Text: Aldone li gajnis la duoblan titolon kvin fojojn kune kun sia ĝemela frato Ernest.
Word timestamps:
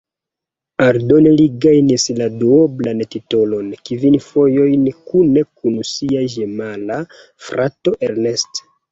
Aldone 0.83 1.31
li 1.39 1.43
gajnis 1.65 2.05
la 2.19 2.27
duoblan 2.37 3.03
titolon 3.15 3.67
kvin 3.89 4.17
fojojn 4.29 4.87
kune 5.11 5.43
kun 5.59 5.75
sia 5.91 6.23
ĝemela 6.37 6.97
frato 7.49 7.95
Ernest. 8.09 8.63